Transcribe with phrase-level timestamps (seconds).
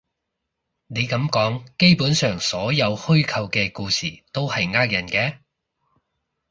[0.87, 5.37] 你噉講，基本上所有虛構嘅故事都係呃人嘅